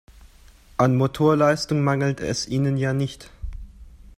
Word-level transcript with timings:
An 0.77 0.95
Motorleistung 0.97 1.83
mangelt 1.83 2.21
es 2.21 2.47
ihnen 2.47 2.75
ja 2.75 2.91
nicht. 2.91 3.29